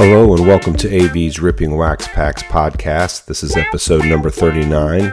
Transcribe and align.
Hello 0.00 0.32
and 0.32 0.46
welcome 0.46 0.76
to 0.76 0.88
AV's 0.88 1.40
Ripping 1.40 1.76
Wax 1.76 2.06
Packs 2.06 2.44
podcast. 2.44 3.24
This 3.24 3.42
is 3.42 3.56
episode 3.56 4.04
number 4.04 4.30
39, 4.30 5.12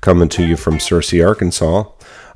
coming 0.00 0.30
to 0.30 0.42
you 0.42 0.56
from 0.56 0.78
Searcy, 0.78 1.22
Arkansas. 1.22 1.84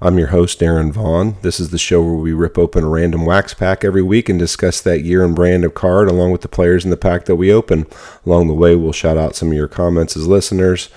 I'm 0.02 0.18
your 0.18 0.26
host, 0.26 0.62
Aaron 0.62 0.92
Vaughn. 0.92 1.38
This 1.40 1.58
is 1.58 1.70
the 1.70 1.78
show 1.78 2.02
where 2.02 2.16
we 2.16 2.34
rip 2.34 2.58
open 2.58 2.84
a 2.84 2.88
random 2.90 3.24
wax 3.24 3.54
pack 3.54 3.82
every 3.82 4.02
week 4.02 4.28
and 4.28 4.38
discuss 4.38 4.82
that 4.82 5.04
year 5.04 5.24
and 5.24 5.34
brand 5.34 5.64
of 5.64 5.72
card 5.72 6.08
along 6.08 6.32
with 6.32 6.42
the 6.42 6.48
players 6.48 6.84
in 6.84 6.90
the 6.90 6.98
pack 6.98 7.24
that 7.24 7.36
we 7.36 7.50
open. 7.50 7.86
Along 8.26 8.46
the 8.46 8.52
way, 8.52 8.76
we'll 8.76 8.92
shout 8.92 9.16
out 9.16 9.34
some 9.34 9.48
of 9.48 9.54
your 9.54 9.66
comments 9.66 10.18
as 10.18 10.26
listeners, 10.26 10.90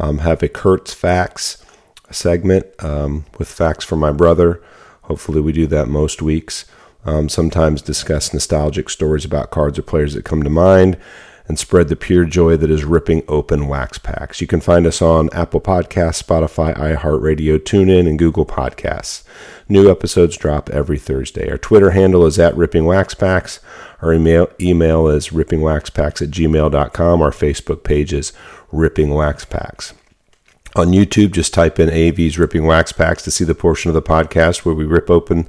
um, 0.00 0.18
have 0.18 0.42
a 0.42 0.48
Kurtz 0.48 0.92
Facts 0.92 1.64
segment 2.10 2.66
um, 2.82 3.24
with 3.38 3.48
facts 3.48 3.84
from 3.84 4.00
my 4.00 4.10
brother. 4.10 4.60
Hopefully, 5.02 5.40
we 5.40 5.52
do 5.52 5.68
that 5.68 5.86
most 5.86 6.20
weeks. 6.20 6.64
Um, 7.04 7.28
sometimes 7.28 7.82
discuss 7.82 8.32
nostalgic 8.34 8.90
stories 8.90 9.24
about 9.24 9.50
cards 9.50 9.78
or 9.78 9.82
players 9.82 10.14
that 10.14 10.24
come 10.24 10.42
to 10.42 10.50
mind 10.50 10.98
and 11.50 11.58
spread 11.58 11.88
the 11.88 11.96
pure 11.96 12.24
joy 12.24 12.56
that 12.56 12.70
is 12.70 12.84
ripping 12.84 13.24
open 13.26 13.66
wax 13.66 13.98
packs. 13.98 14.40
You 14.40 14.46
can 14.46 14.60
find 14.60 14.86
us 14.86 15.02
on 15.02 15.28
Apple 15.32 15.60
Podcasts, 15.60 16.22
Spotify, 16.22 16.76
iHeartRadio, 16.76 17.58
TuneIn, 17.58 18.08
and 18.08 18.18
Google 18.18 18.46
Podcasts. 18.46 19.24
New 19.68 19.90
episodes 19.90 20.36
drop 20.36 20.70
every 20.70 20.96
Thursday. 20.96 21.50
Our 21.50 21.58
Twitter 21.58 21.90
handle 21.90 22.24
is 22.24 22.38
at 22.38 22.56
Ripping 22.56 22.84
Wax 22.84 23.14
Packs. 23.14 23.58
Our 24.00 24.14
email, 24.14 24.48
email 24.60 25.08
is 25.08 25.30
rippingwaxpacks 25.30 26.22
at 26.22 26.30
gmail.com. 26.30 27.20
Our 27.20 27.30
Facebook 27.32 27.82
page 27.82 28.12
is 28.12 28.32
Ripping 28.70 29.10
Wax 29.10 29.44
Packs. 29.44 29.92
On 30.76 30.92
YouTube, 30.92 31.32
just 31.32 31.52
type 31.52 31.80
in 31.80 31.90
AV's 31.90 32.38
Ripping 32.38 32.64
Wax 32.64 32.92
Packs 32.92 33.24
to 33.24 33.30
see 33.32 33.44
the 33.44 33.56
portion 33.56 33.88
of 33.88 33.94
the 33.94 34.02
podcast 34.02 34.64
where 34.64 34.74
we 34.74 34.84
rip 34.84 35.10
open 35.10 35.48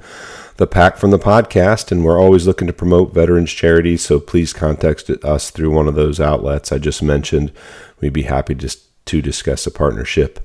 the 0.56 0.66
pack 0.66 0.96
from 0.96 1.10
the 1.10 1.18
podcast, 1.18 1.90
and 1.90 2.04
we're 2.04 2.20
always 2.20 2.46
looking 2.46 2.66
to 2.66 2.72
promote 2.72 3.14
veterans 3.14 3.52
charities. 3.52 4.02
So 4.02 4.20
please 4.20 4.52
contact 4.52 5.08
us 5.10 5.50
through 5.50 5.70
one 5.70 5.88
of 5.88 5.94
those 5.94 6.20
outlets 6.20 6.72
I 6.72 6.78
just 6.78 7.02
mentioned. 7.02 7.52
We'd 8.00 8.12
be 8.12 8.22
happy 8.22 8.54
to, 8.56 8.76
to 9.06 9.22
discuss 9.22 9.66
a 9.66 9.70
partnership 9.70 10.40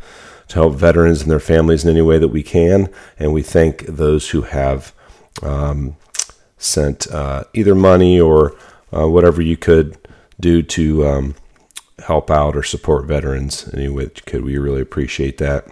to 0.49 0.55
help 0.55 0.75
veterans 0.75 1.21
and 1.21 1.31
their 1.31 1.39
families 1.39 1.83
in 1.83 1.89
any 1.91 2.01
way 2.01 2.17
that 2.17 2.29
we 2.29 2.43
can. 2.43 2.89
And 3.19 3.33
we 3.33 3.43
thank 3.43 3.85
those 3.85 4.29
who 4.29 4.43
have 4.43 4.93
um, 5.41 5.97
sent 6.57 7.07
uh, 7.11 7.43
either 7.53 7.75
money 7.75 8.19
or 8.19 8.55
uh, 8.95 9.07
whatever 9.07 9.41
you 9.41 9.57
could 9.57 9.97
do 10.39 10.61
to 10.61 11.05
um, 11.05 11.35
help 11.99 12.31
out 12.31 12.55
or 12.55 12.63
support 12.63 13.05
veterans 13.05 13.69
any 13.73 13.89
way 13.89 14.05
that 14.05 14.17
you 14.17 14.23
could. 14.25 14.43
We 14.43 14.57
really 14.57 14.81
appreciate 14.81 15.37
that. 15.39 15.67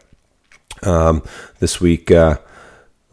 Um, 0.84 1.24
this 1.60 1.80
week, 1.80 2.12
uh, 2.12 2.38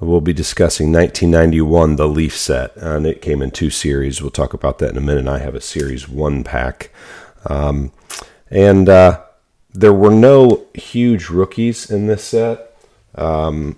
We'll 0.03 0.21
be 0.21 0.33
discussing 0.33 0.93
1991, 0.93 1.95
the 1.95 2.09
Leaf 2.09 2.37
set, 2.37 2.77
and 2.77 3.07
it 3.07 3.23
came 3.23 3.41
in 3.41 3.53
two 3.53 3.71
series. 3.71 4.21
We'll 4.21 4.33
talk 4.33 4.53
about 4.53 4.81
that 4.81 4.91
in 4.91 4.97
a 4.97 5.01
minute. 5.01 5.29
I 5.29 5.39
have 5.39 5.55
a 5.55 5.61
series 5.61 6.09
one 6.09 6.43
pack. 6.43 6.91
Um, 7.47 7.93
and 8.51 8.89
uh, 8.89 9.23
there 9.73 9.93
were 9.93 10.11
no 10.11 10.67
huge 10.75 11.29
rookies 11.29 11.89
in 11.89 12.09
this 12.09 12.25
set. 12.25 12.77
Um, 13.15 13.77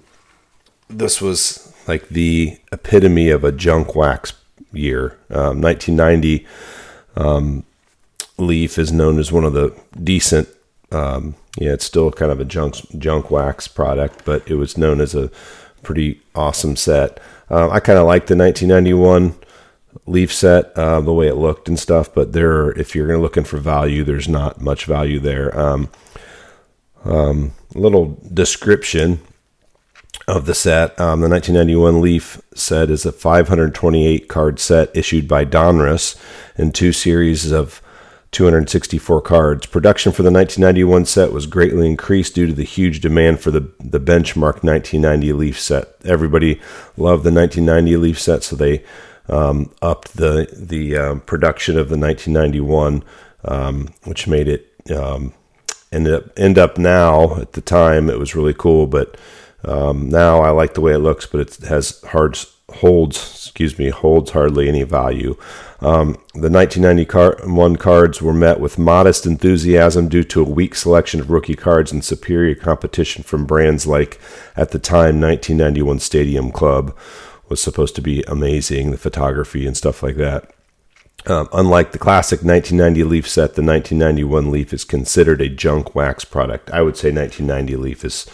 this 0.89 1.21
was 1.21 1.75
like 1.87 2.09
the 2.09 2.59
epitome 2.73 3.29
of 3.29 3.45
a 3.45 3.53
junk 3.53 3.95
wax 3.95 4.33
year. 4.73 5.19
Um, 5.29 5.61
1990 5.61 6.47
um, 7.17 7.65
Leaf 8.39 8.79
is 8.79 8.91
known 8.93 9.19
as 9.19 9.31
one 9.31 9.45
of 9.45 9.53
the 9.53 9.79
decent. 10.03 10.49
Um, 10.91 11.35
yeah, 11.59 11.73
it's 11.73 11.85
still 11.85 12.11
kind 12.11 12.33
of 12.33 12.41
a 12.41 12.47
junk 12.47 12.77
junk 12.99 13.31
wax 13.31 13.69
product, 13.69 14.25
but 14.25 14.51
it 14.51 14.55
was 14.55 14.79
known 14.79 15.03
as 15.03 15.15
a 15.15 15.31
pretty 15.85 16.21
awesome 16.35 16.77
set. 16.77 17.21
Uh, 17.51 17.69
I 17.71 17.81
kind 17.81 17.99
of 17.99 18.07
like 18.07 18.27
the 18.27 18.37
1991 18.37 19.35
Leaf 20.07 20.33
set, 20.33 20.77
uh, 20.77 21.01
the 21.01 21.13
way 21.13 21.29
it 21.29 21.37
looked 21.37 21.69
and 21.69 21.79
stuff. 21.79 22.13
But 22.13 22.33
there, 22.33 22.73
if 22.73 22.95
you're 22.95 23.19
looking 23.19 23.45
for 23.45 23.59
value, 23.59 24.03
there's 24.03 24.29
not 24.29 24.61
much 24.61 24.87
value 24.87 25.21
there. 25.21 25.57
Um, 25.59 25.89
um, 27.05 27.53
little 27.75 28.19
description 28.33 29.21
of 30.27 30.47
the 30.47 30.55
set. 30.55 30.99
Um, 30.99 31.21
the 31.21 31.29
1991 31.29 32.01
Leaf 32.01 32.41
set 32.55 32.91
is 32.91 33.05
a 33.05 33.13
528 33.13 34.29
card 34.29 34.59
set 34.59 34.95
issued 34.97 35.29
by 35.29 35.45
Donruss 35.45 36.17
in 36.57 36.73
two 36.73 36.93
series 36.93 37.53
of 37.53 37.83
264 38.35 39.23
cards. 39.23 39.67
Production 39.67 40.11
for 40.11 40.23
the 40.23 40.31
1991 40.31 41.07
set 41.07 41.33
was 41.33 41.47
greatly 41.47 41.87
increased 41.89 42.35
due 42.35 42.49
to 42.49 42.53
the 42.53 42.65
huge 42.65 43.01
demand 43.01 43.41
for 43.41 43.53
the, 43.53 43.61
the 43.79 44.01
benchmark 44.01 44.65
1990 44.65 45.33
Leaf 45.33 45.61
set. 45.61 45.95
Everybody 46.05 46.61
loved 46.97 47.23
the 47.23 47.33
1990 47.33 47.97
Leaf 47.97 48.21
set, 48.21 48.43
so 48.43 48.57
they 48.57 48.85
um, 49.29 49.73
upped 49.81 50.17
the 50.17 50.49
the 50.53 50.97
um, 50.97 51.21
production 51.21 51.79
of 51.79 51.89
the 51.89 51.97
1991, 51.97 53.05
um, 53.45 53.95
which 54.03 54.27
made 54.27 54.49
it 54.49 54.75
um, 54.91 55.33
end 55.93 56.09
up 56.09 56.25
end 56.37 56.59
up 56.59 56.77
now. 56.77 57.37
At 57.37 57.53
the 57.53 57.61
time, 57.61 58.11
it 58.11 58.19
was 58.19 58.35
really 58.35 58.55
cool, 58.55 58.87
but 58.87 59.17
um, 59.65 60.09
now 60.11 60.41
I 60.41 60.51
like 60.51 60.75
the 60.75 60.81
way 60.81 60.93
it 60.93 60.99
looks, 60.99 61.25
but 61.25 61.41
it 61.41 61.57
has 61.69 62.03
hard 62.03 62.37
holds, 62.71 63.19
excuse 63.19 63.79
me, 63.79 63.91
holds 63.91 64.31
hardly 64.31 64.69
any 64.69 64.83
value. 64.83 65.37
Um, 65.81 66.15
the 66.35 66.51
1991 66.51 67.77
cards 67.77 68.23
were 68.23 68.33
met 68.33 68.59
with 68.59 68.79
modest 68.79 69.27
enthusiasm 69.27 70.09
due 70.09 70.25
to 70.25 70.41
a 70.41 70.49
weak 70.49 70.75
selection 70.75 71.21
of 71.21 71.31
rookie 71.31 71.57
cards 71.57 71.93
and 71.93 72.05
superior 72.05 72.55
competition 72.55 73.23
from 73.23 73.45
brands 73.45 73.87
like, 73.87 74.19
at 74.57 74.71
the 74.71 74.79
time, 74.79 75.21
1991 75.21 75.99
Stadium 75.99 76.51
Club 76.51 76.97
was 77.49 77.61
supposed 77.61 77.95
to 77.97 78.03
be 78.03 78.23
amazing, 78.23 78.91
the 78.91 78.97
photography 78.97 79.67
and 79.67 79.77
stuff 79.77 80.03
like 80.03 80.17
that. 80.17 80.51
Um, 81.27 81.49
unlike 81.53 81.93
the 81.93 81.99
classic 81.99 82.43
1990 82.43 83.05
Leaf 83.05 83.29
set, 83.29 83.55
the 83.55 83.63
1991 83.63 84.51
Leaf 84.51 84.73
is 84.73 84.85
considered 84.85 85.41
a 85.41 85.49
junk 85.49 85.95
wax 85.95 86.25
product. 86.25 86.71
I 86.71 86.83
would 86.83 86.97
say 86.97 87.11
1990 87.11 87.77
Leaf 87.77 88.05
is 88.05 88.27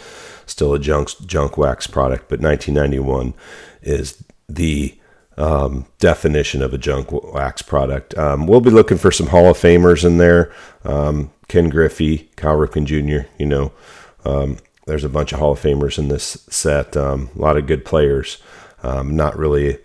still 0.45 0.73
a 0.73 0.79
junk 0.79 1.09
junk 1.25 1.57
wax 1.57 1.87
product, 1.87 2.27
but 2.27 2.41
1991 2.41 3.33
is 3.81 4.23
the 4.47 4.97
um, 5.37 5.85
definition 5.99 6.61
of 6.61 6.73
a 6.73 6.77
junk 6.77 7.11
wax 7.11 7.61
product. 7.61 8.17
Um, 8.17 8.47
we'll 8.47 8.61
be 8.61 8.69
looking 8.69 8.97
for 8.97 9.11
some 9.11 9.27
Hall 9.27 9.49
of 9.49 9.57
Famers 9.57 10.05
in 10.05 10.17
there. 10.17 10.53
Um, 10.83 11.31
Ken 11.47 11.69
Griffey, 11.69 12.29
Cal 12.35 12.55
Ripken 12.57 12.85
Jr., 12.85 13.27
you 13.37 13.45
know, 13.45 13.71
um, 14.23 14.57
there's 14.85 15.03
a 15.03 15.09
bunch 15.09 15.31
of 15.31 15.39
Hall 15.39 15.51
of 15.51 15.59
Famers 15.59 15.97
in 15.97 16.07
this 16.07 16.45
set. 16.49 16.95
Um, 16.97 17.29
a 17.35 17.39
lot 17.39 17.57
of 17.57 17.67
good 17.67 17.85
players. 17.85 18.41
Um, 18.83 19.15
not 19.15 19.37
really, 19.37 19.77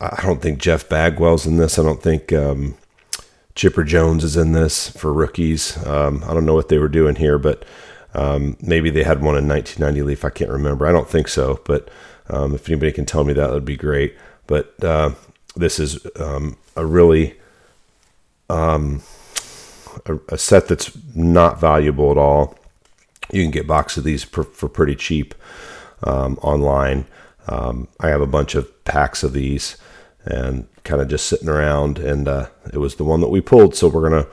I 0.00 0.22
don't 0.22 0.40
think 0.40 0.58
Jeff 0.58 0.88
Bagwell's 0.88 1.46
in 1.46 1.56
this. 1.56 1.78
I 1.78 1.82
don't 1.82 2.02
think 2.02 2.32
Chipper 3.54 3.84
Jones 3.84 4.24
is 4.24 4.36
in 4.36 4.52
this 4.52 4.88
for 4.90 5.12
rookies. 5.12 5.76
I 5.86 6.10
don't 6.10 6.46
know 6.46 6.54
what 6.54 6.68
they 6.68 6.78
were 6.78 6.88
doing 6.88 7.16
here, 7.16 7.38
but 7.38 7.64
maybe 8.62 8.88
they 8.88 9.02
had 9.02 9.22
one 9.22 9.36
in 9.36 9.46
1990 9.46 10.02
Leaf. 10.02 10.24
I 10.24 10.30
can't 10.30 10.50
remember. 10.50 10.86
I 10.86 10.92
don't 10.92 11.08
think 11.08 11.28
so, 11.28 11.60
but 11.66 11.90
um, 12.30 12.54
if 12.54 12.68
anybody 12.68 12.92
can 12.92 13.06
tell 13.06 13.24
me 13.24 13.32
that, 13.34 13.50
would 13.50 13.64
be 13.64 13.76
great. 13.76 14.16
But 14.46 14.82
uh, 14.82 15.14
this 15.56 15.78
is 15.78 16.04
um, 16.16 16.56
a 16.76 16.86
really 16.86 17.36
um, 18.48 19.02
a, 20.06 20.18
a, 20.28 20.38
set 20.38 20.68
that's 20.68 20.96
not 21.14 21.60
valuable 21.60 22.10
at 22.10 22.18
all. 22.18 22.58
You 23.32 23.42
can 23.42 23.50
get 23.50 23.66
boxes 23.66 23.98
of 23.98 24.04
these 24.04 24.24
for, 24.24 24.44
for 24.44 24.68
pretty 24.68 24.96
cheap 24.96 25.34
um, 26.02 26.38
online. 26.42 27.06
Um, 27.46 27.88
I 28.00 28.08
have 28.08 28.20
a 28.20 28.26
bunch 28.26 28.54
of 28.54 28.84
packs 28.84 29.22
of 29.22 29.32
these 29.32 29.76
and 30.24 30.66
kind 30.84 31.00
of 31.00 31.08
just 31.08 31.26
sitting 31.26 31.48
around, 31.48 31.98
and 31.98 32.28
uh, 32.28 32.46
it 32.72 32.78
was 32.78 32.96
the 32.96 33.04
one 33.04 33.20
that 33.20 33.28
we 33.28 33.40
pulled. 33.40 33.74
So 33.74 33.88
we're 33.88 34.08
gonna 34.08 34.26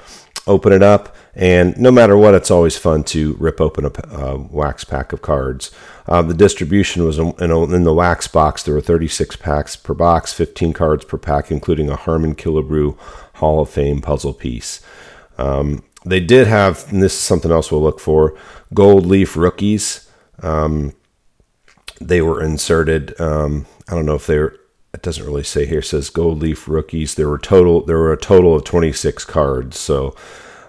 open 0.47 0.73
it 0.73 0.81
up. 0.81 1.15
And 1.35 1.77
no 1.77 1.91
matter 1.91 2.17
what, 2.17 2.33
it's 2.33 2.49
always 2.49 2.77
fun 2.77 3.03
to 3.05 3.35
rip 3.39 3.61
open 3.61 3.85
a 3.85 3.91
uh, 4.07 4.37
wax 4.49 4.83
pack 4.83 5.13
of 5.13 5.21
cards. 5.21 5.71
Uh, 6.07 6.21
the 6.21 6.33
distribution 6.33 7.05
was 7.05 7.19
in, 7.19 7.33
in, 7.39 7.83
the 7.83 7.93
wax 7.93 8.27
box. 8.27 8.63
There 8.63 8.73
were 8.73 8.81
36 8.81 9.35
packs 9.35 9.75
per 9.75 9.93
box, 9.93 10.33
15 10.33 10.73
cards 10.73 11.05
per 11.05 11.17
pack, 11.17 11.51
including 11.51 11.89
a 11.89 11.95
Harmon 11.95 12.33
Killebrew 12.33 12.97
Hall 13.35 13.59
of 13.59 13.69
Fame 13.69 14.01
puzzle 14.01 14.33
piece. 14.33 14.81
Um, 15.37 15.83
they 16.05 16.19
did 16.19 16.47
have, 16.47 16.91
and 16.91 17.03
this 17.03 17.13
is 17.13 17.19
something 17.19 17.51
else 17.51 17.71
we'll 17.71 17.81
look 17.81 17.99
for, 17.99 18.37
gold 18.73 19.05
leaf 19.05 19.35
rookies. 19.35 20.09
Um, 20.41 20.93
they 21.99 22.21
were 22.21 22.41
inserted. 22.41 23.19
Um, 23.19 23.65
I 23.87 23.93
don't 23.93 24.05
know 24.05 24.15
if 24.15 24.27
they're. 24.27 24.55
It 24.97 25.03
doesn't 25.03 25.27
really 25.27 25.43
say 25.43 25.67
here. 25.67 25.79
It 25.79 25.83
says 25.83 26.09
gold 26.09 26.41
leaf 26.41 26.67
rookies. 26.67 27.13
There 27.13 27.29
were 27.29 27.37
total. 27.37 27.85
There 27.85 27.99
were 27.99 28.13
a 28.13 28.17
total 28.17 28.55
of 28.55 28.63
26 28.63 29.25
cards. 29.25 29.77
So 29.77 30.15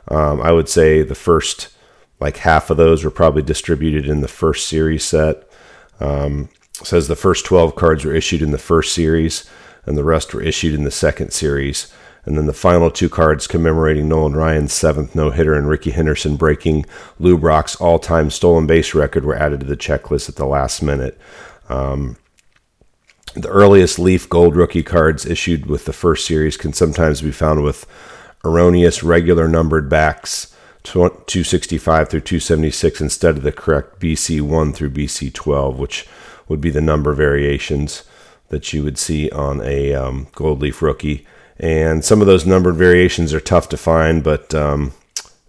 um, 0.09 0.43
I 0.43 0.53
would 0.53 0.69
say 0.69 1.01
the 1.01 1.15
first 1.15 1.75
like 2.21 2.37
half 2.37 2.69
of 2.69 2.77
those 2.77 3.03
were 3.03 3.11
probably 3.11 3.41
distributed 3.41 4.07
in 4.07 4.21
the 4.21 4.29
first 4.29 4.69
series 4.69 5.03
set. 5.03 5.51
Um, 5.99 6.51
says 6.75 7.09
the 7.09 7.17
first 7.17 7.47
12 7.47 7.75
cards 7.75 8.05
were 8.05 8.15
issued 8.15 8.43
in 8.43 8.51
the 8.51 8.59
first 8.59 8.93
series, 8.93 9.49
and 9.87 9.97
the 9.97 10.05
rest 10.05 10.35
were 10.35 10.43
issued 10.43 10.75
in 10.75 10.85
the 10.85 10.91
second 10.91 11.33
series. 11.33 11.91
And 12.27 12.37
then 12.37 12.45
the 12.45 12.53
final 12.53 12.91
two 12.91 13.09
cards 13.09 13.47
commemorating 13.47 14.11
Nolan 14.11 14.37
Ryan's 14.37 14.75
seventh 14.75 15.15
no 15.15 15.31
hitter 15.31 15.55
and 15.55 15.71
Rickey 15.71 15.93
Henderson 15.93 16.37
breaking 16.37 16.85
Lou 17.19 17.39
Brock's 17.39 17.77
all 17.77 17.99
time 17.99 18.29
stolen 18.29 18.67
base 18.67 18.95
record 18.95 19.25
were 19.25 19.37
added 19.37 19.61
to 19.61 19.67
the 19.67 19.75
checklist 19.75 20.29
at 20.29 20.37
the 20.37 20.45
last 20.45 20.83
minute. 20.83 21.19
Um, 21.71 22.19
The 23.35 23.49
earliest 23.49 23.99
Leaf 23.99 24.29
Gold 24.29 24.57
rookie 24.57 24.83
cards 24.83 25.27
issued 25.27 25.67
with 25.67 25.85
the 25.85 25.93
first 25.93 26.27
series 26.27 26.57
can 26.57 26.73
sometimes 26.73 27.23
be 27.23 27.31
found 27.31 27.63
with 27.63 27.87
erroneous 28.45 29.03
regular 29.03 29.49
numbered 29.49 29.89
backs 29.89 30.55
265 30.85 32.09
through 32.09 32.21
276 32.21 33.01
instead 33.01 33.37
of 33.37 33.43
the 33.43 33.53
correct 33.53 34.01
BC 34.01 34.41
1 34.41 34.73
through 34.73 34.91
BC 34.91 35.33
12, 35.33 35.79
which 35.79 36.07
would 36.49 36.61
be 36.61 36.71
the 36.71 36.81
number 36.81 37.13
variations 37.13 38.05
that 38.49 38.73
you 38.73 38.83
would 38.83 38.97
see 38.97 39.31
on 39.31 39.61
a 39.63 39.95
um, 39.95 40.29
gold 40.35 40.61
leaf 40.61 40.81
rookie. 40.81 41.27
And 41.59 42.05
some 42.05 42.21
of 42.21 42.27
those 42.27 42.47
numbered 42.47 42.77
variations 42.77 43.35
are 43.35 43.41
tough 43.41 43.69
to 43.71 43.77
find, 43.77 44.25
but 44.25 44.55
um, 44.55 44.93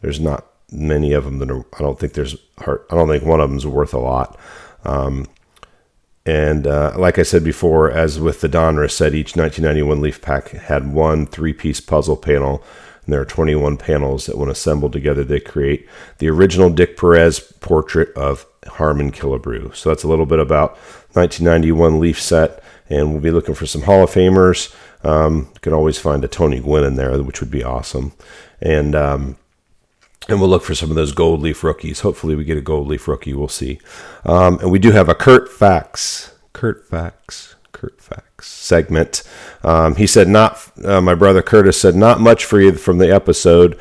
there's 0.02 0.20
not 0.20 0.46
many 0.72 1.14
of 1.14 1.24
them 1.24 1.40
that 1.40 1.52
are, 1.52 1.66
I 1.74 1.80
don't 1.80 2.00
think 2.00 2.14
there's 2.14 2.36
I 2.58 2.76
don't 2.90 3.08
think 3.08 3.24
one 3.24 3.40
of 3.40 3.50
them 3.50 3.58
is 3.58 3.66
worth 3.66 3.94
a 3.94 4.00
lot. 4.00 4.38
Um, 4.84 5.28
and 6.30 6.68
uh, 6.68 6.94
like 6.98 7.18
I 7.18 7.24
said 7.24 7.44
before, 7.44 7.90
as 7.90 8.20
with 8.20 8.42
the 8.42 8.50
Donruss 8.50 8.92
set, 8.92 9.16
each 9.16 9.36
1991 9.36 10.02
Leaf 10.02 10.22
pack 10.22 10.50
had 10.50 10.94
one 10.94 11.26
three 11.26 11.54
piece 11.54 11.81
puzzle 11.81 12.18
panel 12.18 12.64
and 13.10 13.14
there 13.16 13.22
are 13.22 13.26
21 13.26 13.78
panels 13.78 14.28
that, 14.28 14.38
when 14.38 14.50
assembled 14.50 14.94
together, 14.94 15.24
they 15.24 15.40
create 15.40 15.90
the 16.20 16.30
original 16.30 16.70
Dick 16.70 16.96
Perez 16.96 17.40
portrait 17.40 18.16
of 18.16 18.46
Harmon 18.68 19.12
Killebrew. 19.12 19.76
So 19.76 19.90
that's 19.90 20.04
a 20.04 20.08
little 20.08 20.28
bit 20.28 20.38
about 20.38 20.78
1991 21.14 22.00
Leaf 22.00 22.22
set, 22.22 22.62
and 22.88 23.12
we'll 23.12 23.22
be 23.22 23.31
looking 23.31 23.56
for 23.56 23.66
some 23.66 23.81
Hall 23.81 24.04
of 24.04 24.12
Famers. 24.12 24.76
Um, 25.04 25.50
you 25.56 25.60
can 25.62 25.74
always 25.74 25.98
find 25.98 26.24
a 26.24 26.28
Tony 26.28 26.60
Gwynn 26.60 26.84
in 26.84 26.98
there, 26.98 27.18
which 27.24 27.40
would 27.40 27.50
be 27.50 27.64
awesome. 27.64 28.12
And 28.62 28.94
um, 28.94 29.38
and 30.27 30.39
we'll 30.39 30.50
look 30.50 30.63
for 30.63 30.75
some 30.75 30.89
of 30.89 30.95
those 30.95 31.12
gold 31.12 31.42
leaf 31.42 31.63
rookies. 31.63 32.01
Hopefully, 32.01 32.36
we 32.36 32.44
get 32.44 32.57
a 32.57 32.62
gold 32.62 32.88
leaf 32.88 33.07
rookie. 33.07 33.33
We'll 33.33 33.48
see. 33.48 33.80
Um, 34.25 34.60
and 34.60 34.71
we 34.71 34.80
do 34.80 34.92
have 34.92 35.10
a 35.10 35.16
Kurt 35.16 35.50
Fax. 35.51 36.33
Kurt 36.54 36.88
Fax. 36.88 37.56
Kurt 37.80 38.02
Fax 38.02 38.46
segment. 38.46 39.24
Um, 39.64 39.96
he 39.96 40.06
said, 40.06 40.28
"Not 40.28 40.70
uh, 40.84 41.00
my 41.00 41.16
brother 41.16 41.42
Curtis 41.42 41.80
said 41.80 41.96
not 41.96 42.20
much 42.20 42.44
for 42.44 42.60
you 42.60 42.74
from 42.74 42.98
the 42.98 43.10
episode 43.10 43.80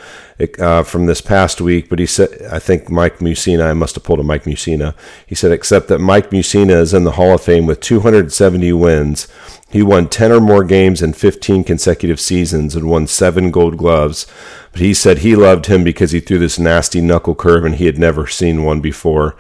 uh, 0.60 0.84
from 0.84 1.06
this 1.06 1.20
past 1.20 1.60
week, 1.60 1.88
but 1.88 1.98
he 1.98 2.06
said 2.06 2.46
I 2.48 2.60
think 2.60 2.88
Mike 2.88 3.18
Mussina. 3.18 3.68
I 3.68 3.72
must 3.72 3.96
have 3.96 4.04
pulled 4.04 4.20
a 4.20 4.22
Mike 4.22 4.44
Mussina. 4.44 4.94
He 5.26 5.34
said 5.34 5.50
except 5.50 5.88
that 5.88 5.98
Mike 5.98 6.30
Mussina 6.30 6.80
is 6.80 6.94
in 6.94 7.02
the 7.02 7.12
Hall 7.12 7.34
of 7.34 7.42
Fame 7.42 7.66
with 7.66 7.80
270 7.80 8.72
wins. 8.74 9.26
He 9.68 9.82
won 9.82 10.08
10 10.08 10.30
or 10.30 10.40
more 10.40 10.62
games 10.62 11.02
in 11.02 11.12
15 11.12 11.64
consecutive 11.64 12.20
seasons 12.20 12.76
and 12.76 12.88
won 12.88 13.08
seven 13.08 13.50
Gold 13.50 13.76
Gloves. 13.76 14.28
But 14.70 14.80
he 14.80 14.94
said 14.94 15.18
he 15.18 15.34
loved 15.34 15.66
him 15.66 15.82
because 15.82 16.12
he 16.12 16.20
threw 16.20 16.38
this 16.38 16.58
nasty 16.58 17.00
knuckle 17.00 17.34
curve 17.34 17.64
and 17.64 17.74
he 17.74 17.86
had 17.86 17.98
never 17.98 18.28
seen 18.28 18.62
one 18.62 18.80
before." 18.80 19.36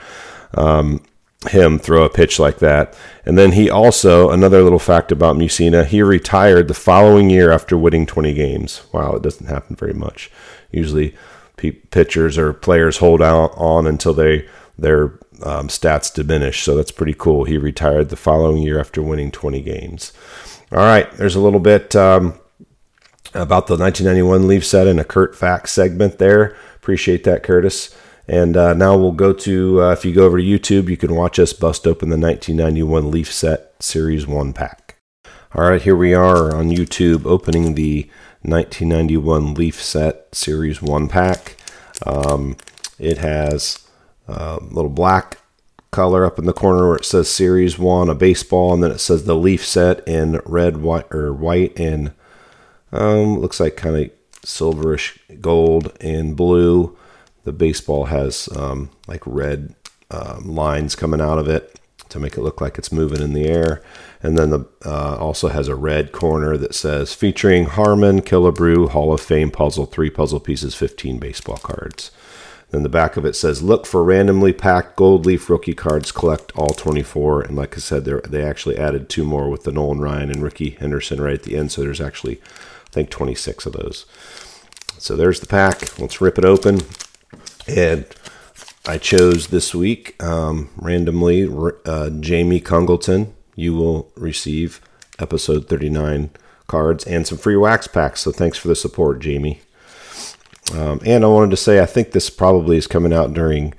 Um, 0.54 1.02
him 1.46 1.78
throw 1.78 2.04
a 2.04 2.10
pitch 2.10 2.38
like 2.38 2.58
that. 2.58 2.96
And 3.24 3.38
then 3.38 3.52
he 3.52 3.70
also, 3.70 4.30
another 4.30 4.62
little 4.62 4.78
fact 4.78 5.12
about 5.12 5.36
Mussina, 5.36 5.86
he 5.86 6.02
retired 6.02 6.66
the 6.66 6.74
following 6.74 7.30
year 7.30 7.52
after 7.52 7.78
winning 7.78 8.06
20 8.06 8.34
games. 8.34 8.82
Wow, 8.92 9.14
it 9.14 9.22
doesn't 9.22 9.46
happen 9.46 9.76
very 9.76 9.94
much. 9.94 10.30
Usually, 10.72 11.14
pitchers 11.56 12.38
or 12.38 12.52
players 12.52 12.98
hold 12.98 13.22
out 13.22 13.52
on 13.56 13.86
until 13.86 14.14
they 14.14 14.48
their 14.78 15.18
um, 15.42 15.68
stats 15.68 16.12
diminish. 16.12 16.62
So 16.62 16.76
that's 16.76 16.92
pretty 16.92 17.14
cool. 17.14 17.44
He 17.44 17.58
retired 17.58 18.08
the 18.08 18.16
following 18.16 18.62
year 18.62 18.78
after 18.78 19.02
winning 19.02 19.30
20 19.30 19.60
games. 19.62 20.12
All 20.70 20.78
right, 20.78 21.10
there's 21.12 21.34
a 21.34 21.40
little 21.40 21.60
bit 21.60 21.96
um, 21.96 22.38
about 23.34 23.66
the 23.66 23.76
1991 23.76 24.46
Leaf 24.46 24.64
set 24.64 24.86
and 24.86 25.00
a 25.00 25.04
Kurt 25.04 25.34
Fax 25.34 25.72
segment 25.72 26.18
there. 26.18 26.56
Appreciate 26.76 27.24
that, 27.24 27.42
Curtis. 27.42 27.96
And 28.28 28.58
uh, 28.58 28.74
now 28.74 28.96
we'll 28.96 29.12
go 29.12 29.32
to, 29.32 29.82
uh, 29.82 29.92
if 29.92 30.04
you 30.04 30.12
go 30.12 30.26
over 30.26 30.36
to 30.36 30.44
YouTube, 30.44 30.90
you 30.90 30.98
can 30.98 31.14
watch 31.14 31.38
us 31.38 31.54
bust 31.54 31.86
open 31.86 32.10
the 32.10 32.18
1991 32.18 33.10
Leaf 33.10 33.32
Set 33.32 33.74
Series 33.80 34.26
1 34.26 34.52
pack. 34.52 34.96
All 35.54 35.64
right, 35.64 35.80
here 35.80 35.96
we 35.96 36.12
are 36.12 36.54
on 36.54 36.68
YouTube 36.68 37.24
opening 37.24 37.74
the 37.74 38.02
1991 38.42 39.54
Leaf 39.54 39.82
Set 39.82 40.26
Series 40.32 40.82
1 40.82 41.08
pack. 41.08 41.56
Um, 42.04 42.58
it 42.98 43.16
has 43.16 43.88
a 44.26 44.58
little 44.60 44.90
black 44.90 45.38
color 45.90 46.26
up 46.26 46.38
in 46.38 46.44
the 46.44 46.52
corner 46.52 46.86
where 46.86 46.98
it 46.98 47.06
says 47.06 47.30
Series 47.30 47.78
1, 47.78 48.10
a 48.10 48.14
baseball, 48.14 48.74
and 48.74 48.82
then 48.82 48.90
it 48.90 48.98
says 48.98 49.24
the 49.24 49.34
Leaf 49.34 49.64
Set 49.64 50.06
in 50.06 50.42
red, 50.44 50.76
white, 50.76 51.10
or 51.14 51.32
white 51.32 51.78
and 51.80 52.12
um, 52.92 53.38
looks 53.38 53.58
like 53.58 53.76
kind 53.76 53.96
of 53.96 54.10
silverish 54.44 55.18
gold 55.40 55.96
and 56.02 56.36
blue 56.36 56.94
the 57.48 57.52
baseball 57.52 58.04
has 58.04 58.46
um, 58.54 58.90
like 59.06 59.22
red 59.24 59.74
um, 60.10 60.54
lines 60.54 60.94
coming 60.94 61.18
out 61.18 61.38
of 61.38 61.48
it 61.48 61.80
to 62.10 62.18
make 62.18 62.36
it 62.36 62.42
look 62.42 62.60
like 62.60 62.76
it's 62.76 62.92
moving 62.92 63.22
in 63.22 63.32
the 63.32 63.46
air. 63.46 63.82
And 64.22 64.36
then 64.36 64.50
the 64.50 64.66
uh, 64.84 65.16
also 65.16 65.48
has 65.48 65.66
a 65.66 65.74
red 65.74 66.12
corner 66.12 66.58
that 66.58 66.74
says 66.74 67.14
featuring 67.14 67.64
Harmon 67.64 68.20
Killebrew 68.20 68.90
Hall 68.90 69.14
of 69.14 69.22
Fame 69.22 69.50
puzzle, 69.50 69.86
three 69.86 70.10
puzzle 70.10 70.40
pieces, 70.40 70.74
15 70.74 71.18
baseball 71.18 71.56
cards. 71.56 72.10
Then 72.70 72.82
the 72.82 72.90
back 72.90 73.16
of 73.16 73.24
it 73.24 73.34
says, 73.34 73.62
"Look 73.62 73.86
for 73.86 74.04
randomly 74.04 74.52
packed 74.52 74.96
gold 74.96 75.24
leaf 75.24 75.48
rookie 75.48 75.72
cards. 75.72 76.12
Collect 76.12 76.52
all 76.54 76.74
24." 76.74 77.40
And 77.40 77.56
like 77.56 77.74
I 77.74 77.80
said, 77.80 78.04
they 78.04 78.42
actually 78.42 78.76
added 78.76 79.08
two 79.08 79.24
more 79.24 79.48
with 79.48 79.62
the 79.62 79.72
Nolan 79.72 80.02
Ryan 80.02 80.30
and 80.30 80.42
Rickey 80.42 80.76
Henderson 80.78 81.18
right 81.18 81.32
at 81.32 81.44
the 81.44 81.56
end. 81.56 81.72
So 81.72 81.80
there's 81.80 82.02
actually, 82.02 82.42
I 82.42 82.90
think, 82.90 83.08
26 83.08 83.64
of 83.64 83.72
those. 83.72 84.04
So 84.98 85.16
there's 85.16 85.40
the 85.40 85.46
pack. 85.46 85.98
Let's 85.98 86.20
rip 86.20 86.38
it 86.38 86.44
open. 86.44 86.80
And 87.68 88.06
I 88.86 88.98
chose 88.98 89.48
this 89.48 89.74
week 89.74 90.20
um, 90.22 90.70
randomly 90.76 91.48
uh, 91.84 92.10
Jamie 92.10 92.60
Congleton. 92.60 93.34
You 93.54 93.74
will 93.74 94.10
receive 94.16 94.80
episode 95.18 95.68
39 95.68 96.30
cards 96.66 97.04
and 97.04 97.26
some 97.26 97.38
free 97.38 97.56
wax 97.56 97.86
packs. 97.86 98.20
So 98.20 98.32
thanks 98.32 98.56
for 98.56 98.68
the 98.68 98.76
support, 98.76 99.20
Jamie. 99.20 99.60
Um, 100.72 101.00
and 101.04 101.24
I 101.24 101.28
wanted 101.28 101.50
to 101.50 101.56
say 101.56 101.80
I 101.80 101.86
think 101.86 102.12
this 102.12 102.30
probably 102.30 102.76
is 102.76 102.86
coming 102.86 103.12
out 103.12 103.32
during 103.34 103.74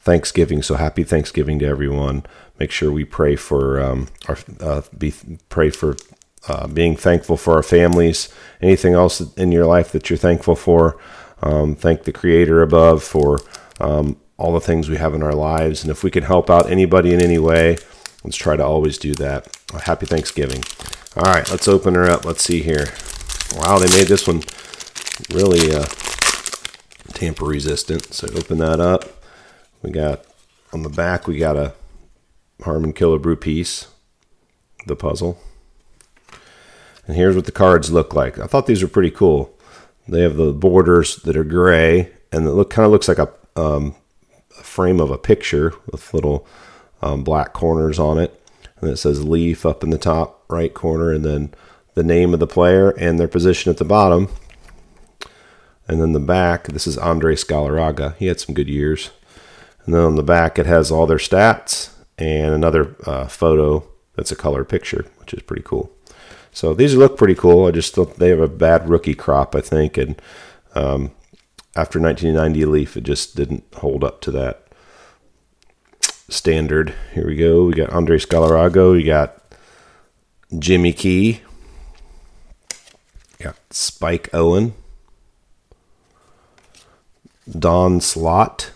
Thanksgiving. 0.00 0.62
So 0.62 0.74
happy 0.74 1.04
Thanksgiving 1.04 1.58
to 1.60 1.66
everyone. 1.66 2.24
Make 2.58 2.70
sure 2.70 2.92
we 2.92 3.04
pray 3.04 3.36
for 3.36 3.80
um, 3.80 4.08
our 4.28 4.38
uh, 4.60 4.82
be 4.96 5.14
pray 5.48 5.70
for 5.70 5.96
uh, 6.48 6.66
being 6.66 6.96
thankful 6.96 7.36
for 7.36 7.54
our 7.54 7.62
families. 7.62 8.28
Anything 8.60 8.94
else 8.94 9.20
in 9.36 9.52
your 9.52 9.66
life 9.66 9.92
that 9.92 10.10
you're 10.10 10.16
thankful 10.16 10.56
for? 10.56 10.98
Um, 11.42 11.74
thank 11.74 12.04
the 12.04 12.12
Creator 12.12 12.62
above 12.62 13.02
for 13.02 13.40
um, 13.80 14.16
all 14.36 14.52
the 14.52 14.60
things 14.60 14.88
we 14.88 14.96
have 14.96 15.14
in 15.14 15.22
our 15.22 15.34
lives. 15.34 15.82
And 15.82 15.90
if 15.90 16.04
we 16.04 16.10
can 16.10 16.24
help 16.24 16.48
out 16.50 16.70
anybody 16.70 17.12
in 17.12 17.20
any 17.22 17.38
way, 17.38 17.78
let's 18.24 18.36
try 18.36 18.56
to 18.56 18.64
always 18.64 18.98
do 18.98 19.14
that. 19.14 19.48
Happy 19.84 20.06
Thanksgiving. 20.06 20.62
All 21.16 21.24
right, 21.24 21.48
let's 21.50 21.68
open 21.68 21.94
her 21.94 22.08
up. 22.08 22.24
Let's 22.24 22.42
see 22.42 22.62
here. 22.62 22.86
Wow, 23.56 23.78
they 23.78 23.88
made 23.98 24.06
this 24.06 24.26
one 24.26 24.42
really 25.30 25.74
uh, 25.74 25.86
tamper 27.12 27.44
resistant. 27.44 28.14
So 28.14 28.28
open 28.28 28.58
that 28.58 28.80
up. 28.80 29.04
We 29.82 29.90
got 29.90 30.24
on 30.72 30.82
the 30.82 30.88
back, 30.88 31.26
we 31.26 31.38
got 31.38 31.56
a 31.56 31.74
Harmon 32.62 32.92
Killebrew 32.92 33.40
piece, 33.40 33.88
the 34.86 34.96
puzzle. 34.96 35.38
And 37.06 37.16
here's 37.16 37.36
what 37.36 37.46
the 37.46 37.52
cards 37.52 37.90
look 37.90 38.14
like. 38.14 38.38
I 38.38 38.46
thought 38.46 38.66
these 38.66 38.82
were 38.82 38.88
pretty 38.88 39.10
cool. 39.10 39.56
They 40.08 40.22
have 40.22 40.36
the 40.36 40.52
borders 40.52 41.16
that 41.16 41.36
are 41.36 41.44
gray, 41.44 42.12
and 42.32 42.46
it 42.46 42.52
look 42.52 42.70
kind 42.70 42.86
of 42.86 42.92
looks 42.92 43.08
like 43.08 43.18
a, 43.18 43.32
um, 43.56 43.94
a 44.58 44.62
frame 44.62 45.00
of 45.00 45.10
a 45.10 45.18
picture 45.18 45.72
with 45.90 46.12
little 46.12 46.46
um, 47.00 47.24
black 47.24 47.52
corners 47.52 47.98
on 47.98 48.18
it. 48.18 48.38
And 48.80 48.90
it 48.90 48.96
says 48.96 49.24
Leaf 49.24 49.64
up 49.64 49.84
in 49.84 49.90
the 49.90 49.98
top 49.98 50.44
right 50.48 50.72
corner, 50.74 51.12
and 51.12 51.24
then 51.24 51.54
the 51.94 52.02
name 52.02 52.34
of 52.34 52.40
the 52.40 52.46
player 52.46 52.90
and 52.90 53.18
their 53.18 53.28
position 53.28 53.70
at 53.70 53.76
the 53.76 53.84
bottom. 53.84 54.28
And 55.86 56.00
then 56.00 56.12
the 56.12 56.20
back, 56.20 56.68
this 56.68 56.86
is 56.86 56.96
Andres 56.98 57.44
Galarraga. 57.44 58.16
He 58.16 58.26
had 58.26 58.40
some 58.40 58.54
good 58.54 58.68
years. 58.68 59.10
And 59.84 59.94
then 59.94 60.02
on 60.02 60.16
the 60.16 60.22
back, 60.22 60.58
it 60.58 60.66
has 60.66 60.90
all 60.90 61.06
their 61.06 61.18
stats 61.18 61.90
and 62.18 62.54
another 62.54 62.94
uh, 63.04 63.26
photo 63.26 63.86
that's 64.16 64.30
a 64.30 64.36
color 64.36 64.64
picture, 64.64 65.06
which 65.18 65.34
is 65.34 65.42
pretty 65.42 65.62
cool. 65.62 65.90
So 66.52 66.74
these 66.74 66.94
look 66.94 67.16
pretty 67.16 67.34
cool. 67.34 67.66
I 67.66 67.70
just 67.70 67.94
thought 67.94 68.16
they 68.16 68.28
have 68.28 68.40
a 68.40 68.48
bad 68.48 68.88
rookie 68.88 69.14
crop, 69.14 69.54
I 69.54 69.62
think, 69.62 69.96
and 69.96 70.20
um, 70.74 71.12
after 71.74 71.98
1990 71.98 72.64
Leaf, 72.66 72.96
it 72.96 73.04
just 73.04 73.34
didn't 73.34 73.64
hold 73.76 74.04
up 74.04 74.20
to 74.22 74.30
that 74.32 74.66
standard. 76.28 76.94
Here 77.14 77.26
we 77.26 77.36
go. 77.36 77.64
We 77.64 77.72
got 77.72 77.90
Andre 77.90 78.18
Galarraga. 78.18 78.92
We 78.92 79.02
got 79.02 79.42
Jimmy 80.58 80.92
Key. 80.92 81.40
We 83.38 83.44
got 83.44 83.56
Spike 83.70 84.28
Owen. 84.34 84.74
Don 87.50 88.00
Slaught. 88.00 88.72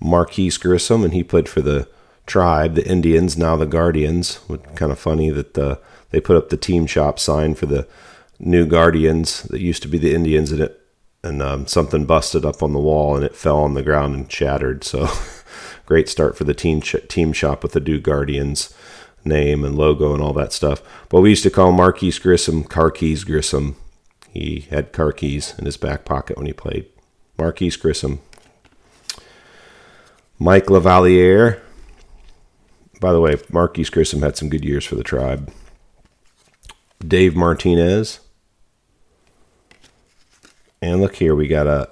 Marquis 0.00 0.50
Grissom, 0.60 1.04
and 1.04 1.12
he 1.12 1.22
played 1.22 1.48
for 1.48 1.60
the 1.60 1.88
tribe, 2.26 2.74
the 2.74 2.86
Indians, 2.86 3.36
now 3.36 3.56
the 3.56 3.66
Guardians. 3.66 4.40
Kind 4.74 4.92
of 4.92 4.98
funny 4.98 5.30
that 5.30 5.54
the, 5.54 5.80
they 6.10 6.20
put 6.20 6.36
up 6.36 6.48
the 6.48 6.56
team 6.56 6.86
shop 6.86 7.18
sign 7.18 7.54
for 7.54 7.66
the 7.66 7.86
new 8.38 8.66
Guardians 8.66 9.42
that 9.44 9.60
used 9.60 9.82
to 9.82 9.88
be 9.88 9.98
the 9.98 10.14
Indians, 10.14 10.52
and 10.52 10.60
it 10.60 10.82
and 11.24 11.40
um, 11.40 11.66
something 11.66 12.04
busted 12.04 12.44
up 12.44 12.62
on 12.62 12.72
the 12.72 12.80
wall 12.80 13.14
and 13.14 13.24
it 13.24 13.36
fell 13.36 13.58
on 13.60 13.74
the 13.74 13.82
ground 13.82 14.14
and 14.14 14.30
shattered. 14.30 14.84
So 14.84 15.08
great 15.86 16.08
start 16.08 16.36
for 16.36 16.44
the 16.44 16.54
team 16.54 16.80
sh- 16.80 16.96
team 17.08 17.32
shop 17.32 17.62
with 17.62 17.72
the 17.72 17.80
new 17.80 18.00
Guardians 18.00 18.74
name 19.24 19.64
and 19.64 19.76
logo 19.76 20.14
and 20.14 20.22
all 20.22 20.32
that 20.32 20.52
stuff. 20.52 20.82
But 21.08 21.20
we 21.20 21.30
used 21.30 21.44
to 21.44 21.50
call 21.50 21.72
Marquis 21.72 22.18
Grissom 22.20 22.64
Carkeys 22.64 23.24
Grissom. 23.24 23.76
He 24.30 24.66
had 24.70 24.92
car 24.92 25.12
keys 25.12 25.54
in 25.58 25.66
his 25.66 25.76
back 25.76 26.04
pocket 26.04 26.36
when 26.36 26.46
he 26.46 26.52
played. 26.52 26.86
Marquis 27.38 27.70
Grissom. 27.70 28.20
Mike 30.38 30.66
LaValliere. 30.66 31.60
By 33.02 33.12
the 33.12 33.20
way, 33.20 33.36
Marquis 33.50 33.90
Grissom 33.90 34.22
had 34.22 34.36
some 34.36 34.48
good 34.48 34.64
years 34.64 34.84
for 34.84 34.94
the 34.94 35.02
tribe. 35.02 35.52
Dave 37.04 37.34
Martinez. 37.34 38.20
And 40.80 41.00
look 41.00 41.16
here, 41.16 41.34
we 41.34 41.48
got 41.48 41.66
a 41.66 41.90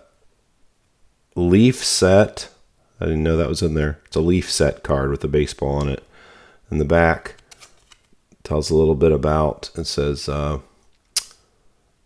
leaf 1.34 1.82
set. 1.84 2.48
I 3.00 3.06
didn't 3.06 3.24
know 3.24 3.36
that 3.36 3.48
was 3.48 3.60
in 3.60 3.74
there. 3.74 3.98
It's 4.06 4.14
a 4.14 4.20
leaf 4.20 4.48
set 4.48 4.84
card 4.84 5.10
with 5.10 5.24
a 5.24 5.28
baseball 5.28 5.74
on 5.74 5.88
it. 5.88 6.04
In 6.70 6.78
the 6.78 6.84
back, 6.84 7.34
tells 8.44 8.70
a 8.70 8.76
little 8.76 8.94
bit 8.94 9.10
about. 9.10 9.72
It 9.76 9.88
says 9.88 10.28
uh, 10.28 10.60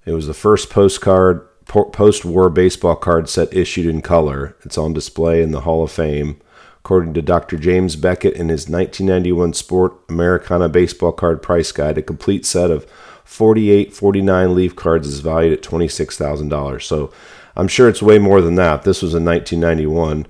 it 0.06 0.12
was 0.12 0.26
the 0.26 0.32
first 0.32 0.70
postcard, 0.70 1.46
post-war 1.66 2.48
baseball 2.48 2.96
card 2.96 3.28
set 3.28 3.52
issued 3.52 3.84
in 3.84 4.00
color. 4.00 4.56
It's 4.64 4.78
on 4.78 4.94
display 4.94 5.42
in 5.42 5.50
the 5.50 5.60
Hall 5.60 5.84
of 5.84 5.92
Fame. 5.92 6.40
According 6.84 7.14
to 7.14 7.22
Dr. 7.22 7.56
James 7.56 7.96
Beckett 7.96 8.34
in 8.34 8.50
his 8.50 8.68
1991 8.68 9.54
Sport 9.54 9.94
Americana 10.10 10.68
Baseball 10.68 11.12
Card 11.12 11.40
Price 11.40 11.72
Guide, 11.72 11.96
a 11.96 12.02
complete 12.02 12.44
set 12.44 12.70
of 12.70 12.84
48 13.24 13.94
49 13.94 14.54
leaf 14.54 14.76
cards 14.76 15.08
is 15.08 15.20
valued 15.20 15.54
at 15.54 15.62
$26,000. 15.62 16.82
So 16.82 17.10
I'm 17.56 17.68
sure 17.68 17.88
it's 17.88 18.02
way 18.02 18.18
more 18.18 18.42
than 18.42 18.56
that. 18.56 18.82
This 18.82 19.00
was 19.00 19.14
in 19.14 19.24
1991. 19.24 20.26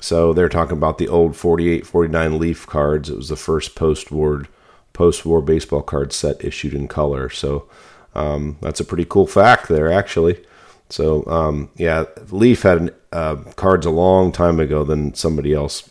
So 0.00 0.32
they're 0.32 0.48
talking 0.48 0.76
about 0.76 0.98
the 0.98 1.06
old 1.06 1.36
48 1.36 1.86
49 1.86 2.36
leaf 2.36 2.66
cards. 2.66 3.08
It 3.08 3.16
was 3.16 3.28
the 3.28 3.36
first 3.36 3.76
post 3.76 4.10
war 4.10 4.46
post 4.92 5.24
war 5.24 5.40
baseball 5.40 5.82
card 5.82 6.12
set 6.12 6.44
issued 6.44 6.74
in 6.74 6.88
color. 6.88 7.30
So 7.30 7.68
um, 8.16 8.58
that's 8.60 8.80
a 8.80 8.84
pretty 8.84 9.04
cool 9.04 9.28
fact 9.28 9.68
there, 9.68 9.92
actually. 9.92 10.44
So 10.92 11.24
um, 11.26 11.70
yeah, 11.76 12.04
Leaf 12.30 12.62
had 12.62 12.92
uh, 13.12 13.36
cards 13.56 13.86
a 13.86 13.90
long 13.90 14.30
time 14.30 14.60
ago 14.60 14.84
than 14.84 15.14
somebody 15.14 15.54
else, 15.54 15.88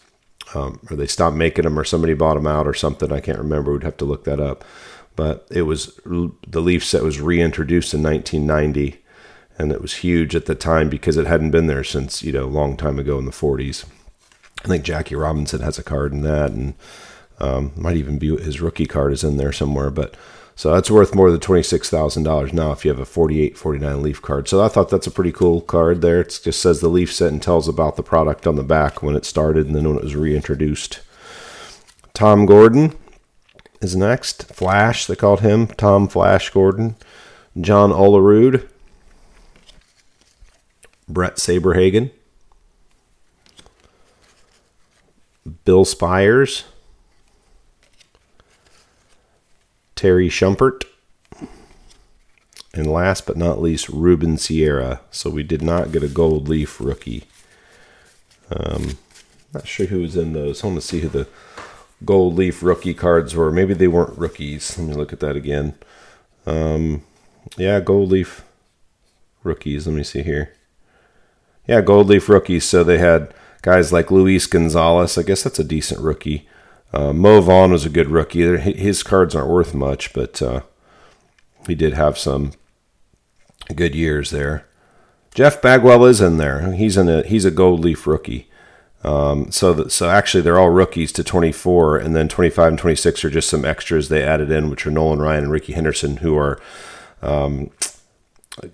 um, 0.54 0.80
or 0.90 0.96
they 0.96 1.08
stopped 1.08 1.36
making 1.36 1.64
them, 1.64 1.80
or 1.80 1.84
somebody 1.84 2.14
bought 2.14 2.36
them 2.36 2.48
out, 2.48 2.68
or 2.68 2.74
something. 2.74 3.12
I 3.12 3.20
can't 3.20 3.38
remember. 3.38 3.72
We'd 3.72 3.84
have 3.84 3.98
to 3.98 4.06
look 4.06 4.24
that 4.26 4.40
up. 4.40 4.64
But 5.16 5.48
it 5.52 5.64
was 5.64 6.00
the 6.06 6.62
Leaf 6.62 6.84
set 6.86 7.04
was 7.04 7.20
reintroduced 7.20 7.94
in 7.94 8.02
1990, 8.04 9.02
and 9.58 9.72
it 9.72 9.82
was 9.82 9.96
huge 9.96 10.36
at 10.36 10.46
the 10.46 10.56
time 10.56 10.90
because 10.90 11.18
it 11.18 11.28
hadn't 11.28 11.52
been 11.52 11.68
there 11.68 11.84
since 11.84 12.24
you 12.24 12.32
know 12.32 12.46
a 12.46 12.48
long 12.48 12.78
time 12.78 12.98
ago 12.98 13.20
in 13.20 13.26
the 13.26 13.32
40s. 13.32 13.86
I 14.64 14.68
think 14.68 14.84
Jackie 14.84 15.16
Robinson 15.16 15.62
has 15.62 15.80
a 15.80 15.84
card 15.84 16.14
in 16.14 16.22
that, 16.22 16.52
and 16.52 16.76
um, 17.40 17.72
might 17.76 17.98
even 17.98 18.20
be 18.20 18.36
his 18.38 18.62
rookie 18.62 18.86
card 18.86 19.12
is 19.12 19.24
in 19.24 19.38
there 19.38 19.52
somewhere. 19.52 19.90
But 19.90 20.16
so 20.56 20.74
that's 20.74 20.92
worth 20.92 21.16
more 21.16 21.32
than 21.32 21.40
$26,000 21.40 22.54
now 22.54 22.72
if 22.72 22.86
you 22.86 22.92
have 22.92 23.00
a 23.00 23.06
48 23.06 23.58
49 23.58 24.02
Leaf 24.02 24.22
card. 24.22 24.48
So 24.48 24.64
I 24.64 24.68
thought 24.68 24.90
that's 24.90 25.08
a 25.08 25.12
pretty 25.12 25.32
cool 25.32 25.62
card 25.62 26.02
there. 26.02 26.22
It 26.22 26.40
just 26.44 26.62
says 26.62 26.82
the 26.82 26.90
Leaf 26.90 27.14
set 27.14 27.32
and 27.32 27.42
tells 27.42 27.68
about 27.68 27.96
the 27.96 28.04
product 28.04 28.46
on 28.46 28.56
the 28.56 28.64
back 28.64 29.02
when 29.02 29.16
it 29.16 29.26
started 29.26 29.68
and 29.68 29.76
then 29.76 29.88
when 29.88 29.98
it 29.98 30.04
was 30.04 30.16
reintroduced. 30.16 31.00
Tom 32.14 32.46
Gordon 32.46 32.94
is 33.82 33.96
next. 33.96 34.54
Flash, 34.54 35.06
they 35.06 35.16
called 35.16 35.40
him. 35.42 35.68
Tom 35.68 36.08
Flash 36.08 36.50
Gordon. 36.50 36.96
John 37.60 37.92
Olerud. 37.92 38.68
Bret 41.08 41.38
Saberhagen. 41.38 42.12
Bill 45.66 45.86
Spiers. 45.86 46.66
Terry 50.02 50.30
Shumpert. 50.30 50.86
And 52.74 52.92
last 52.92 53.28
but 53.28 53.38
not 53.38 53.62
least, 53.62 53.88
Ruben 53.88 54.36
Sierra. 54.36 55.02
So 55.12 55.30
we 55.30 55.44
did 55.44 55.62
not 55.62 55.92
get 55.92 56.02
a 56.02 56.08
gold 56.08 56.50
leaf 56.50 56.82
rookie. 56.82 57.26
Um, 58.50 58.98
not 59.54 59.68
sure 59.68 59.86
who 59.86 60.02
was 60.02 60.18
in 60.18 60.34
those. 60.34 60.64
I 60.64 60.68
want 60.68 60.82
to 60.82 60.88
see 60.88 61.02
who 61.02 61.08
the 61.08 61.28
gold 62.04 62.34
leaf 62.34 62.64
rookie 62.64 62.96
cards 62.96 63.36
were. 63.36 63.52
Maybe 63.52 63.76
they 63.76 63.88
weren't 63.88 64.18
rookies. 64.18 64.76
Let 64.76 64.88
me 64.88 64.96
look 64.96 65.14
at 65.14 65.20
that 65.20 65.36
again. 65.36 65.76
Um, 66.48 67.04
yeah, 67.56 67.80
gold 67.80 68.10
leaf 68.10 68.44
rookies. 69.44 69.86
Let 69.86 69.96
me 69.96 70.04
see 70.04 70.24
here. 70.24 70.52
Yeah, 71.68 71.82
gold 71.82 72.08
leaf 72.08 72.28
rookies. 72.28 72.66
So 72.66 72.84
they 72.84 72.98
had 72.98 73.32
guys 73.62 73.94
like 73.94 74.10
Luis 74.10 74.48
Gonzalez. 74.48 75.16
I 75.20 75.22
guess 75.22 75.44
that's 75.44 75.60
a 75.60 75.64
decent 75.64 76.02
rookie. 76.02 76.48
Uh, 76.94 77.14
Mo 77.14 77.40
Vaughn 77.42 77.72
was 77.72 77.86
a 77.86 77.90
good 77.90 78.10
rookie. 78.10 78.58
His 78.58 79.04
cards 79.04 79.34
aren't 79.34 79.50
worth 79.50 79.74
much, 79.74 80.14
but 80.14 80.42
uh, 80.42 80.62
he 81.68 81.76
did 81.76 81.94
have 81.94 82.18
some 82.18 82.52
good 83.76 83.96
years 83.96 84.32
there. 84.32 84.68
Jeff 85.34 85.62
Bagwell 85.62 86.06
is 86.06 86.20
in 86.20 86.38
there. 86.38 86.74
He's 86.74 86.98
in 86.98 87.08
a 87.08 87.24
he's 87.24 87.46
a 87.46 87.52
gold 87.52 87.80
leaf 87.80 88.06
rookie. 88.06 88.50
Um, 89.04 89.52
so 89.52 89.88
so 89.88 90.10
actually 90.10 90.42
they're 90.42 90.60
all 90.60 90.70
rookies 90.70 91.12
to 91.14 91.24
24, 91.24 91.98
and 91.98 92.16
then 92.16 92.28
25 92.28 92.68
and 92.68 92.78
26 92.78 93.26
are 93.26 93.30
just 93.30 93.50
some 93.50 93.66
extras 93.66 94.10
they 94.10 94.24
added 94.24 94.52
in, 94.52 94.70
which 94.70 94.86
are 94.86 94.92
Nolan 94.92 95.20
Ryan 95.20 95.46
and 95.46 95.52
Rickey 95.52 95.74
Henderson, 95.74 96.18
who 96.18 96.38
are 96.38 96.60
um, 97.22 97.72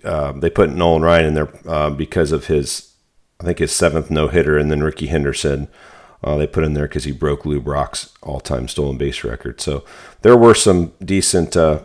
uh, 0.04 0.32
they 0.32 0.50
put 0.50 0.70
Nolan 0.70 1.02
Ryan 1.02 1.26
in 1.26 1.34
there 1.34 1.52
uh, 1.66 1.90
because 1.90 2.32
of 2.32 2.46
his 2.46 2.92
I 3.40 3.44
think 3.44 3.60
his 3.60 3.72
seventh 3.72 4.10
no 4.10 4.26
hitter, 4.26 4.58
and 4.58 4.70
then 4.70 4.82
Rickey 4.82 5.06
Henderson 5.06 5.68
uh, 6.22 6.36
they 6.36 6.46
put 6.46 6.64
in 6.64 6.74
there 6.74 6.88
because 6.88 7.04
he 7.04 7.12
broke 7.12 7.44
Lou 7.44 7.60
Brock's 7.60 8.12
all-time 8.22 8.68
stolen 8.68 8.98
base 8.98 9.22
record. 9.24 9.60
So 9.60 9.84
there 10.22 10.36
were 10.36 10.54
some 10.54 10.92
decent 11.04 11.56
uh, 11.56 11.80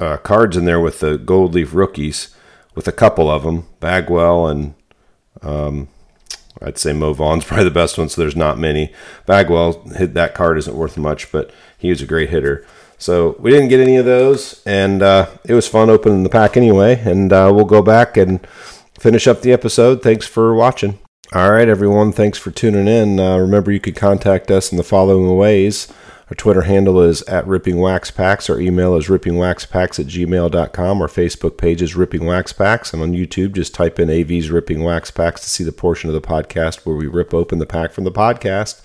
uh, 0.00 0.16
cards 0.18 0.56
in 0.56 0.64
there 0.64 0.80
with 0.80 1.00
the 1.00 1.18
gold 1.18 1.54
leaf 1.54 1.74
rookies, 1.74 2.34
with 2.74 2.88
a 2.88 2.92
couple 2.92 3.30
of 3.30 3.42
them, 3.42 3.66
Bagwell 3.80 4.46
and 4.46 4.74
um, 5.42 5.88
I'd 6.60 6.78
say 6.78 6.92
Mo 6.92 7.12
Vaughn's 7.12 7.44
probably 7.46 7.64
the 7.64 7.70
best 7.70 7.98
one. 7.98 8.08
So 8.08 8.20
there's 8.20 8.36
not 8.36 8.58
many. 8.58 8.92
Bagwell 9.26 9.82
hit 9.90 10.14
that 10.14 10.34
card 10.34 10.58
isn't 10.58 10.76
worth 10.76 10.96
much, 10.96 11.30
but 11.32 11.50
he 11.78 11.90
was 11.90 12.02
a 12.02 12.06
great 12.06 12.30
hitter. 12.30 12.66
So 12.98 13.36
we 13.40 13.50
didn't 13.50 13.68
get 13.68 13.80
any 13.80 13.96
of 13.96 14.04
those, 14.04 14.62
and 14.64 15.02
uh, 15.02 15.26
it 15.44 15.54
was 15.54 15.66
fun 15.66 15.90
opening 15.90 16.22
the 16.22 16.28
pack 16.28 16.56
anyway. 16.56 17.00
And 17.04 17.32
uh, 17.32 17.50
we'll 17.52 17.64
go 17.64 17.82
back 17.82 18.16
and 18.16 18.46
finish 18.98 19.26
up 19.26 19.42
the 19.42 19.52
episode. 19.52 20.02
Thanks 20.02 20.26
for 20.26 20.54
watching. 20.54 21.00
All 21.34 21.50
right, 21.50 21.66
everyone. 21.66 22.12
Thanks 22.12 22.36
for 22.36 22.50
tuning 22.50 22.86
in. 22.86 23.18
Uh, 23.18 23.38
remember, 23.38 23.72
you 23.72 23.80
can 23.80 23.94
contact 23.94 24.50
us 24.50 24.70
in 24.70 24.76
the 24.76 24.84
following 24.84 25.34
ways. 25.34 25.90
Our 26.28 26.34
Twitter 26.34 26.60
handle 26.62 27.00
is 27.00 27.22
at 27.22 27.46
Ripping 27.46 27.78
Wax 27.78 28.10
Packs. 28.10 28.50
Our 28.50 28.60
email 28.60 28.94
is 28.96 29.06
rippingwaxpacks 29.06 29.98
at 29.98 30.08
gmail.com. 30.08 31.00
Our 31.00 31.08
Facebook 31.08 31.56
page 31.56 31.80
is 31.80 31.96
Ripping 31.96 32.26
Wax 32.26 32.52
Packs. 32.52 32.92
And 32.92 33.02
on 33.02 33.14
YouTube, 33.14 33.54
just 33.54 33.74
type 33.74 33.98
in 33.98 34.10
AV's 34.10 34.50
Ripping 34.50 34.84
Wax 34.84 35.10
Packs 35.10 35.40
to 35.40 35.48
see 35.48 35.64
the 35.64 35.72
portion 35.72 36.10
of 36.10 36.14
the 36.14 36.20
podcast 36.20 36.84
where 36.84 36.96
we 36.96 37.06
rip 37.06 37.32
open 37.32 37.60
the 37.60 37.64
pack 37.64 37.92
from 37.92 38.04
the 38.04 38.12
podcast. 38.12 38.82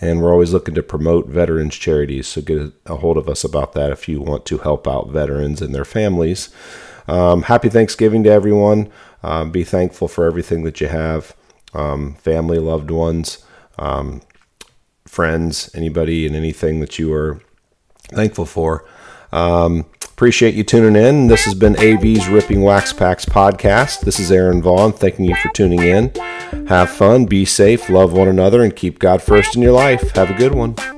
And 0.00 0.20
we're 0.20 0.32
always 0.32 0.52
looking 0.52 0.74
to 0.74 0.82
promote 0.82 1.28
veterans 1.28 1.76
charities. 1.76 2.26
So 2.26 2.40
get 2.40 2.72
a 2.86 2.96
hold 2.96 3.16
of 3.16 3.28
us 3.28 3.44
about 3.44 3.74
that 3.74 3.92
if 3.92 4.08
you 4.08 4.20
want 4.20 4.44
to 4.46 4.58
help 4.58 4.88
out 4.88 5.10
veterans 5.10 5.62
and 5.62 5.72
their 5.72 5.84
families. 5.84 6.48
Um, 7.06 7.42
happy 7.42 7.68
Thanksgiving 7.68 8.24
to 8.24 8.30
everyone. 8.30 8.90
Um, 9.22 9.52
be 9.52 9.62
thankful 9.62 10.08
for 10.08 10.24
everything 10.24 10.64
that 10.64 10.80
you 10.80 10.88
have 10.88 11.36
um, 11.76 12.14
family, 12.14 12.58
loved 12.58 12.90
ones, 12.90 13.44
um, 13.78 14.22
friends, 15.06 15.70
anybody, 15.74 16.26
and 16.26 16.34
anything 16.34 16.80
that 16.80 16.98
you 16.98 17.12
are 17.12 17.40
thankful 18.08 18.46
for. 18.46 18.84
Um, 19.32 19.86
appreciate 20.04 20.54
you 20.54 20.64
tuning 20.64 20.96
in. 20.96 21.26
This 21.26 21.44
has 21.44 21.54
been 21.54 21.76
AV's 21.78 22.28
Ripping 22.28 22.62
Wax 22.62 22.92
Packs 22.92 23.24
podcast. 23.26 24.00
This 24.00 24.18
is 24.18 24.32
Aaron 24.32 24.62
Vaughn. 24.62 24.92
Thanking 24.92 25.26
you 25.26 25.36
for 25.36 25.50
tuning 25.50 25.82
in. 25.82 26.12
Have 26.68 26.90
fun, 26.90 27.26
be 27.26 27.44
safe, 27.44 27.90
love 27.90 28.12
one 28.12 28.28
another, 28.28 28.62
and 28.62 28.74
keep 28.74 28.98
God 28.98 29.22
first 29.22 29.54
in 29.54 29.62
your 29.62 29.72
life. 29.72 30.12
Have 30.12 30.30
a 30.30 30.34
good 30.34 30.54
one. 30.54 30.95